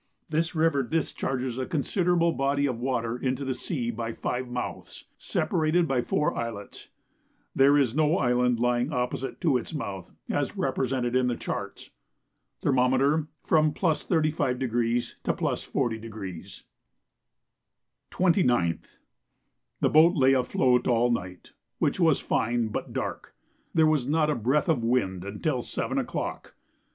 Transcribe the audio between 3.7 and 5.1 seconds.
by five mouths,